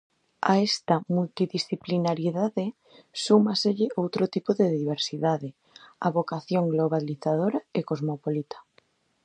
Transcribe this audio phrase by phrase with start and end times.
[0.51, 2.65] A esta multidisciplinariedade
[3.25, 5.49] súmaselle outro tipo de diversidade:
[6.05, 8.57] a vocación globalizadora e cosmopolita.